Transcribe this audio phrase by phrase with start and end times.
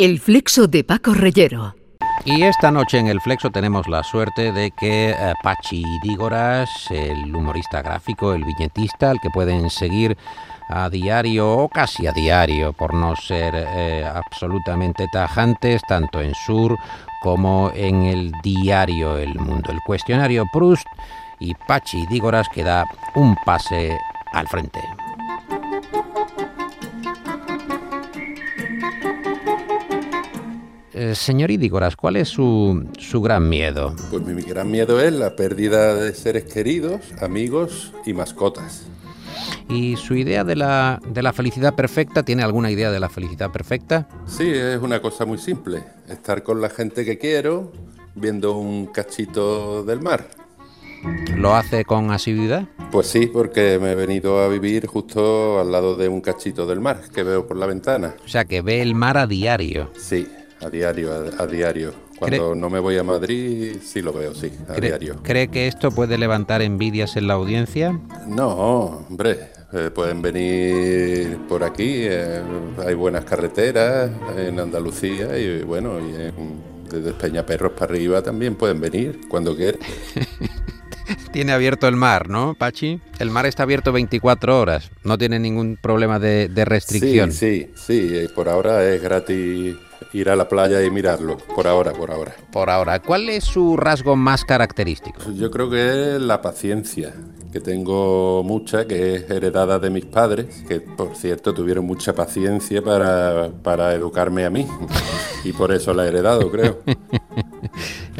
[0.00, 1.74] El flexo de Paco Reyero.
[2.24, 7.36] Y esta noche en el Flexo tenemos la suerte de que eh, Pachi Dígoras, el
[7.36, 10.16] humorista gráfico, el viñetista, al que pueden seguir
[10.70, 16.78] a diario o casi a diario, por no ser eh, absolutamente tajantes, tanto en Sur
[17.22, 19.70] como en el diario El Mundo.
[19.70, 20.86] El cuestionario Proust
[21.40, 22.86] y Pachi Dígoras que da
[23.16, 23.98] un pase
[24.32, 24.80] al frente.
[31.02, 33.96] Eh, señor Idígoras, ¿cuál es su, su gran miedo?
[34.10, 38.82] Pues mi, gran miedo es la pérdida de seres queridos, amigos y mascotas.
[39.70, 42.22] ¿Y su idea de la, de la felicidad perfecta?
[42.22, 44.08] ¿Tiene alguna idea de la felicidad perfecta?
[44.26, 45.82] Sí, es una cosa muy simple.
[46.06, 47.72] Estar con la gente que quiero,
[48.14, 50.28] viendo un cachito del mar.
[51.34, 52.66] ¿Lo hace con asiduidad?
[52.92, 56.80] Pues sí, porque me he venido a vivir justo al lado de un cachito del
[56.80, 58.16] mar que veo por la ventana.
[58.22, 59.90] O sea, que ve el mar a diario.
[59.96, 60.28] Sí,
[60.62, 61.92] a diario, a, a diario.
[62.18, 65.16] Cuando no me voy a Madrid, sí lo veo, sí, a ¿Cree, diario.
[65.22, 67.98] ¿Cree que esto puede levantar envidias en la audiencia?
[68.26, 72.42] No, hombre, eh, pueden venir por aquí, eh,
[72.86, 78.80] hay buenas carreteras en Andalucía y bueno, y en- desde Peñaperros para arriba también pueden
[78.80, 79.80] venir cuando quieran.
[81.32, 83.00] Tiene abierto el mar, ¿no, Pachi?
[83.20, 87.30] El mar está abierto 24 horas, no tiene ningún problema de, de restricción.
[87.30, 89.76] Sí, sí, sí, eh, por ahora es gratis
[90.12, 92.34] ir a la playa y mirarlo, por ahora, por ahora.
[92.52, 95.20] Por ahora, ¿cuál es su rasgo más característico?
[95.32, 97.14] Yo creo que es la paciencia,
[97.52, 102.82] que tengo mucha, que es heredada de mis padres, que por cierto tuvieron mucha paciencia
[102.82, 104.66] para, para educarme a mí,
[105.44, 106.80] y por eso la he heredado, creo.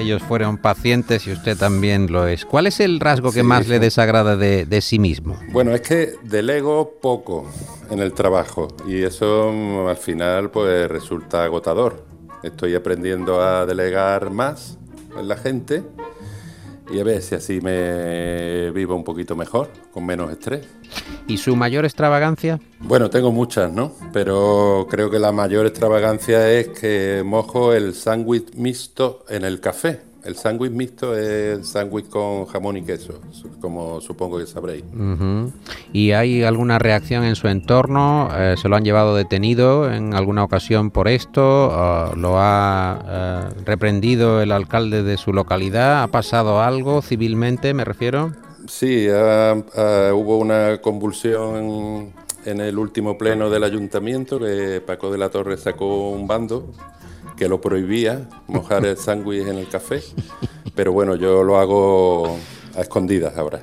[0.00, 2.44] Ellos fueron pacientes y usted también lo es.
[2.44, 5.38] ¿Cuál es el rasgo que Sí, más le desagrada de, de sí mismo?
[5.52, 7.46] Bueno, es que delego poco
[7.90, 12.04] en el trabajo y eso mm, al final pues resulta agotador.
[12.42, 14.78] Estoy aprendiendo a delegar más
[15.18, 15.82] en la gente
[16.92, 20.66] y a ver si así me vivo un poquito mejor, con menos estrés.
[21.26, 22.58] ¿Y su mayor extravagancia?
[22.80, 23.92] Bueno, tengo muchas, ¿no?
[24.12, 30.00] Pero creo que la mayor extravagancia es que mojo el sándwich mixto en el café.
[30.24, 33.20] El sándwich mixto es sándwich con jamón y queso,
[33.60, 34.84] como supongo que sabréis.
[34.92, 35.50] Ujú.
[35.92, 38.28] ¿Y hay alguna reacción en su entorno?
[38.36, 41.70] Eh, ¿Se lo han llevado detenido en alguna ocasión por esto?
[41.72, 46.02] Ah, ¿Lo ha eh, reprendido el alcalde de su localidad?
[46.02, 48.32] ¿Ha pasado algo civilmente, me refiero?
[48.68, 52.12] Sí, ah, ah, hubo una convulsión
[52.44, 56.70] en el último pleno del ayuntamiento que Paco de la Torre sacó un bando
[57.40, 60.02] que lo prohibía mojar el sándwich en el café,
[60.74, 62.36] pero bueno, yo lo hago
[62.76, 63.62] a escondidas ahora.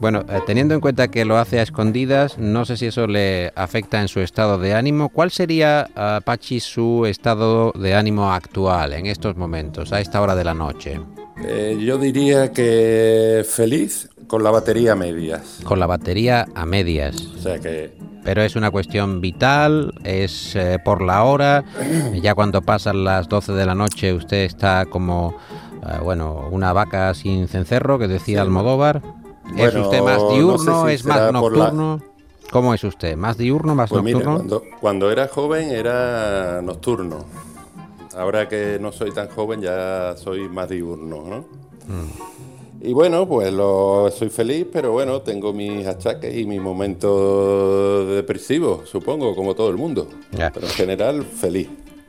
[0.00, 3.52] Bueno, eh, teniendo en cuenta que lo hace a escondidas, no sé si eso le
[3.56, 5.10] afecta en su estado de ánimo.
[5.10, 10.34] ¿Cuál sería, ah, Pachi, su estado de ánimo actual en estos momentos, a esta hora
[10.34, 10.98] de la noche?
[11.44, 15.60] Eh, yo diría que feliz con la batería a medias.
[15.62, 17.20] Con la batería a medias.
[17.38, 17.92] O sea que
[18.24, 21.62] Pero es una cuestión vital, es eh, por la hora.
[22.14, 25.36] Ya cuando pasan las 12 de la noche usted está como,
[25.86, 28.40] eh, bueno, una vaca sin cencerro, que decía.
[28.40, 29.02] Almodóvar.
[29.58, 32.00] ¿Es usted más no sé diurno, si es más la- nocturno?
[32.50, 33.14] ¿Cómo es usted?
[33.16, 34.36] ¿Más diurno, más Pues nocturno?
[34.36, 37.24] cuando, cuando era joven era nocturno.
[38.16, 41.44] Ahora que no soy tan joven ya soy más diurno, ¿no?
[42.84, 48.88] Y bueno, pues lo, soy feliz, pero bueno, tengo mis achaques y mis momentos depresivos,
[48.88, 50.06] supongo, como todo el mundo.
[50.32, 50.52] Ya.
[50.52, 51.68] Pero en general, feliz.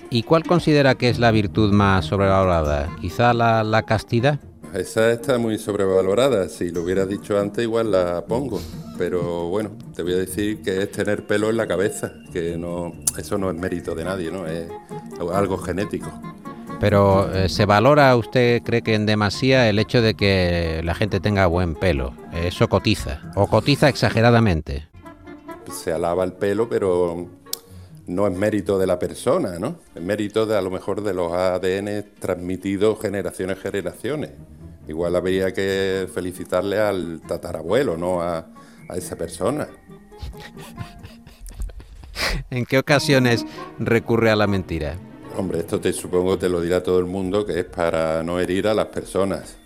[0.10, 2.94] ¿Y cuál considera que es la virtud más sobrevalorada?
[3.00, 4.40] ¿Quizá la, la castidad?
[4.74, 6.50] Esa está muy sobrevalorada.
[6.50, 8.60] Si lo hubieras dicho antes, igual la pongo.
[8.98, 12.94] Pero bueno, te voy a decir que es tener pelo en la cabeza, que no,
[13.18, 14.46] eso no es mérito de nadie, ¿no?
[14.46, 14.68] Es
[15.34, 16.12] algo genético.
[16.80, 21.20] Pero eh, ¿se valora, usted cree que en demasía, el hecho de que la gente
[21.20, 22.14] tenga buen pelo?
[22.34, 24.88] Eso cotiza, o cotiza exageradamente.
[25.72, 27.28] Se alaba el pelo, pero
[28.08, 29.80] no es mérito de la persona, ¿no?
[29.96, 34.32] Es mérito de a lo mejor de los ADN transmitidos generaciones generaciones.
[34.88, 38.46] Igual habría que felicitarle al tatarabuelo, no a,
[38.90, 39.68] a esa persona.
[42.52, 43.46] ¿En qué ocasiones
[43.80, 44.98] recurre a la mentira?
[45.38, 48.68] Hombre, esto te supongo te lo dirá todo el mundo que es para no herir
[48.68, 49.58] a las personas.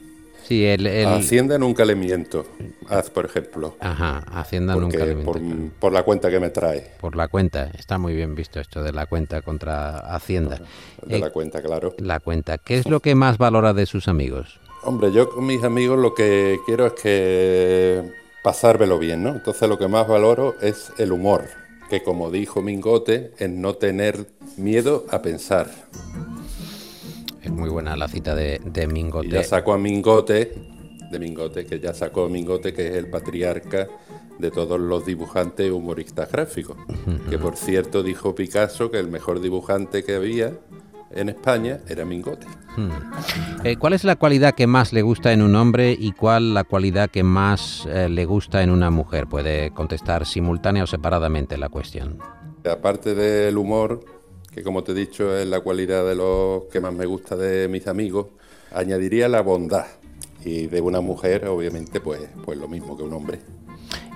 [0.48, 0.88] Sí, el...
[0.88, 2.44] el- A Hacienda nunca le miento,
[2.90, 5.72] haz por ejemplo, Ajá, Hacienda nunca le por, miente.
[5.80, 8.92] por la cuenta que me trae, Por la cuenta, está muy bien visto esto de
[8.92, 10.60] la cuenta contra Hacienda.
[11.06, 11.94] de Eh, la cuenta, claro.
[12.00, 14.60] la cuenta, ¿qué es lo que más valora de sus amigos?
[14.84, 18.04] Hombre, yo con mis amigos lo que quiero es que
[18.44, 19.30] pasármelo bien, ¿no?
[19.36, 21.44] Entonces lo que más valoro es el humor.
[21.90, 24.28] Que como dijo Mingote, es no tener
[24.58, 25.70] miedo a pensar.
[27.42, 29.28] Es muy buena la cita de, de Mingote.
[29.28, 30.54] Y ya sacó a Mingote,
[31.10, 33.88] de Mingote, que ya sacó a Mingote, que es el patriarca
[34.38, 36.78] de todos los dibujantes humoristas gráficos.
[37.30, 40.54] Que por cierto dijo Picasso que el mejor dibujante que había
[41.12, 42.48] en España era Mingote.
[43.64, 46.64] Eh, ¿Cuál es la cualidad que más le gusta en un hombre y cuál la
[46.64, 49.28] cualidad que más eh, le gusta en una mujer?
[49.28, 52.20] Puede contestar simultánea o separadamente la cuestión.
[52.70, 54.04] Aparte del humor,
[54.54, 57.68] que como te he dicho es la cualidad de los que más me gusta de
[57.68, 58.28] mis amigos,
[58.72, 59.86] añadiría la bondad.
[60.46, 63.40] Y de una mujer, obviamente, pues, pues lo mismo que un hombre.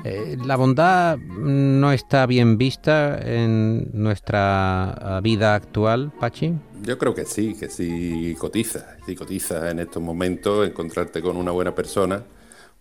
[0.03, 6.53] Eh, ¿La bondad no está bien vista en nuestra vida actual, Pachi?
[6.83, 11.51] Yo creo que sí, que sí cotiza, sí cotiza en estos momentos, encontrarte con una
[11.51, 12.21] buena persona,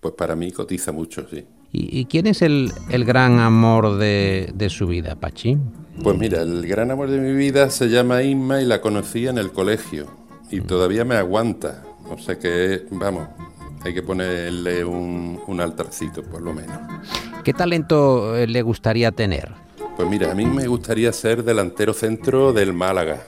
[0.00, 1.46] pues para mí cotiza mucho, sí.
[1.74, 5.56] ¿Y, quién es el, gran amor de, de, su vida, Pachi?
[6.02, 9.38] Pues mira, el gran amor de mi vida se llama Inma y la conocí en
[9.38, 10.06] el colegio
[10.50, 11.82] y todavía me aguanta.
[12.10, 13.26] O sea que, vamos,
[13.84, 16.78] hay que ponerle un, un altarcito, por lo menos.
[17.44, 19.50] ¿Qué talento eh, le gustaría tener?
[19.96, 23.22] Pues mira, a mí me gustaría ser delantero centro del Málaga.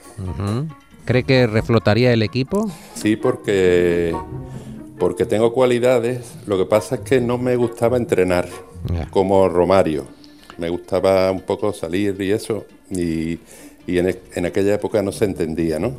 [1.05, 2.71] ¿Cree que reflotaría el equipo?
[2.95, 4.15] Sí, porque,
[4.97, 6.35] porque tengo cualidades.
[6.47, 8.47] Lo que pasa es que no me gustaba entrenar,
[9.11, 10.07] como Romario.
[10.57, 12.65] Me gustaba un poco salir y eso.
[12.89, 13.39] Y,
[13.85, 15.93] y en, en, aquella época no se entendía, ¿no?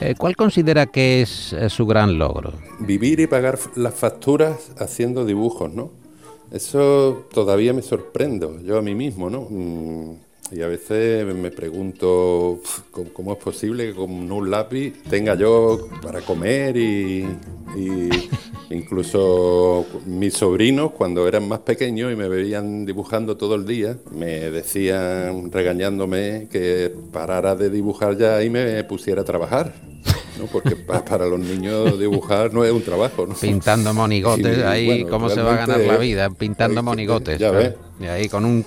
[0.00, 2.52] Eh, ¿Cuál considera que es eh, su gran logro?
[2.80, 5.90] Vivir y pagar las facturas haciendo dibujos, ¿no?
[6.50, 9.46] Eso todavía me sorprendo, yo a mí mismo, ¿no?
[9.48, 10.14] Mm,
[10.52, 12.60] y a veces me pregunto
[13.12, 17.26] cómo es posible que con un lápiz tenga yo para comer y,
[18.74, 24.50] incluso mis sobrinos cuando eran más pequeños y me veían dibujando todo el día, me
[24.50, 29.72] decían regañándome que parara de dibujar ya y me pusiera a trabajar.
[30.38, 30.46] ¿No?
[30.46, 33.26] porque para los niños dibujar no es un trabajo.
[33.26, 33.34] ¿no?
[33.34, 37.38] Pintando monigotes, ahí cómo se va a ganar la vida, pintando monigotes.
[37.38, 37.74] Ya ves.
[38.00, 38.66] Y ahí con un,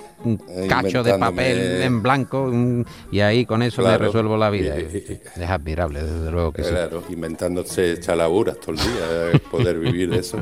[0.68, 2.50] cacho de papel en blanco
[3.12, 4.76] y ahí con eso le resuelvo la vida.
[4.76, 10.20] es admirable, desde luego que claro, inventándose chalaburas todo el día, eh, poder vivir de
[10.20, 10.38] eso.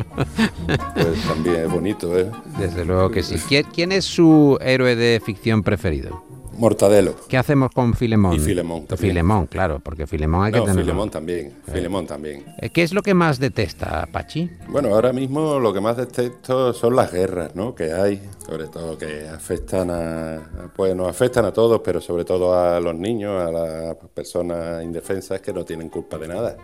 [0.94, 2.30] Pues también es bonito, ¿eh?
[2.58, 3.36] Desde luego que sí.
[3.72, 6.35] ¿Quién es su héroe de ficción preferido?
[6.58, 7.14] Mortadelo.
[7.28, 8.34] ¿Qué hacemos con Filemón?
[8.34, 9.10] Y Filemón también.
[9.10, 10.76] Filemón, claro, porque Filemón hay que tener.
[10.76, 11.52] Filemón también.
[11.72, 12.44] Filemón también.
[12.58, 14.50] Eh, ¿Qué es lo que más detesta, Pachi?
[14.68, 17.74] Bueno, ahora mismo lo que más detesto son las guerras, ¿no?
[17.74, 22.58] Que hay, sobre todo que afectan a, pues nos afectan a todos, pero sobre todo
[22.58, 26.56] a los niños, a las personas indefensas que no tienen culpa de nada.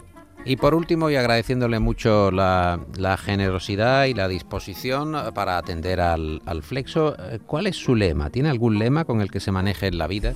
[0.44, 2.80] Y por último, y agradeciéndole mucho la,
[3.22, 8.30] generosidad y la disposición para atender al, flexo, eh, ¿cuál es su lema?
[8.30, 10.34] ¿Tiene algún lema con el que se maneje en la vida?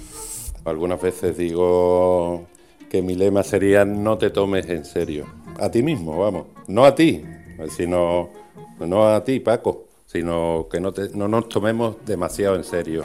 [0.65, 2.47] Algunas veces digo
[2.89, 5.27] que mi lema sería no te tomes en serio.
[5.59, 6.47] A ti mismo, vamos.
[6.69, 7.25] No a ti,
[7.71, 8.31] sino
[8.79, 13.05] no a ti, Paco, sino que no, te, no nos tomemos demasiado en serio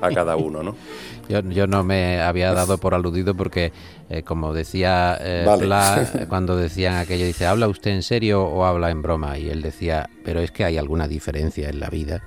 [0.00, 0.76] a cada uno, ¿no?
[1.28, 3.72] Yo, no me había dado por aludido porque,
[4.08, 5.46] eh, como decía eh,
[6.28, 9.38] cuando decían aquello, dice, ¿habla usted en serio o habla en broma?
[9.38, 12.20] Y él decía, pero es que hay alguna diferencia en la vida.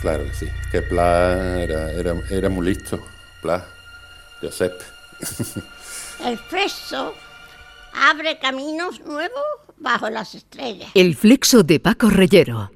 [0.00, 3.00] Claro que sí, que Pla era, era, muy listo,
[3.42, 3.64] Pla,
[4.40, 4.72] Josep.
[6.24, 7.14] El flexo
[7.92, 9.44] abre caminos nuevos
[9.76, 10.90] bajo las estrellas.
[10.94, 12.70] El flexo de Paco Reyero.